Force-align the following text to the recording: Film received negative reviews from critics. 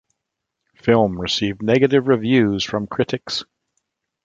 Film 0.73 1.19
received 1.21 1.61
negative 1.61 2.07
reviews 2.07 2.63
from 2.63 2.87
critics. 2.87 3.43